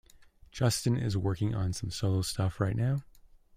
Justin 0.51 0.97
is 0.97 1.15
working 1.15 1.53
on 1.53 1.73
some 1.73 1.91
solo 1.91 2.23
stuff 2.23 2.59
right 2.59 2.75
now. 2.75 3.01